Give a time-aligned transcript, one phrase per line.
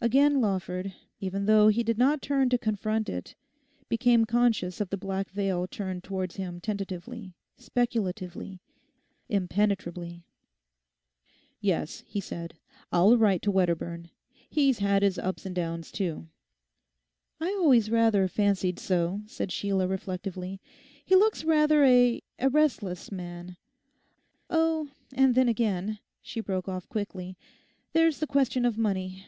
[0.00, 3.34] Again Lawford, even though he did not turn to confront it,
[3.90, 8.60] became conscious of the black veil turned towards him tentatively, speculatively,
[9.28, 10.24] impenetrably.
[11.60, 12.54] 'Yes,' he said,
[12.90, 14.08] 'I'll write to Wedderburn;
[14.48, 16.28] he's had his ups and downs too.'
[17.38, 20.62] 'I always rather fancied so,' said Sheila reflectively,
[21.04, 23.58] 'he looks rather a—a restless man.
[24.48, 27.36] Oh, and then again,' she broke off quickly,
[27.92, 29.26] 'there's the question of money.